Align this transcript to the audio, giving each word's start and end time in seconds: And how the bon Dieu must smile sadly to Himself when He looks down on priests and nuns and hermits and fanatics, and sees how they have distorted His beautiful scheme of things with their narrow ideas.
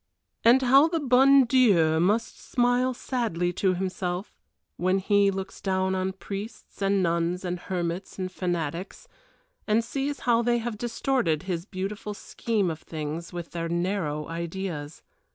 And 0.43 0.63
how 0.63 0.87
the 0.87 0.99
bon 0.99 1.43
Dieu 1.45 1.99
must 1.99 2.39
smile 2.39 2.91
sadly 2.95 3.53
to 3.53 3.75
Himself 3.75 4.33
when 4.75 4.97
He 4.97 5.29
looks 5.29 5.61
down 5.61 5.93
on 5.93 6.13
priests 6.13 6.81
and 6.81 7.03
nuns 7.03 7.45
and 7.45 7.59
hermits 7.59 8.17
and 8.17 8.31
fanatics, 8.31 9.07
and 9.67 9.83
sees 9.83 10.21
how 10.21 10.41
they 10.41 10.57
have 10.57 10.79
distorted 10.79 11.43
His 11.43 11.67
beautiful 11.67 12.15
scheme 12.15 12.71
of 12.71 12.79
things 12.81 13.31
with 13.31 13.51
their 13.51 13.69
narrow 13.69 14.27
ideas. 14.27 15.03